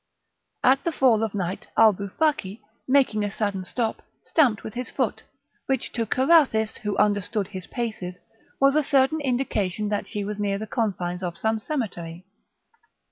[0.63, 5.21] At the fall of night Alboufaki, making a sudden stop, stamped with his foot,
[5.67, 8.17] which to Carathis, who understood his paces,
[8.59, 12.25] was a certain indication that she was near the confines of some cemetery.